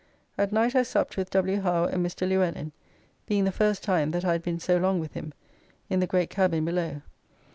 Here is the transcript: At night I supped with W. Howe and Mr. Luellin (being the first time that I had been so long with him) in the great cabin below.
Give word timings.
At 0.35 0.51
night 0.51 0.73
I 0.73 0.81
supped 0.81 1.15
with 1.15 1.29
W. 1.29 1.61
Howe 1.61 1.83
and 1.83 2.03
Mr. 2.03 2.27
Luellin 2.27 2.71
(being 3.27 3.43
the 3.43 3.51
first 3.51 3.83
time 3.83 4.09
that 4.09 4.25
I 4.25 4.31
had 4.31 4.41
been 4.41 4.57
so 4.59 4.77
long 4.77 4.99
with 4.99 5.13
him) 5.13 5.31
in 5.91 5.99
the 5.99 6.07
great 6.07 6.31
cabin 6.31 6.65
below. 6.65 7.03